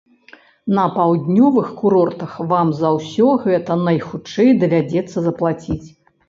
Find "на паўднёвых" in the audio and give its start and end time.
0.77-1.67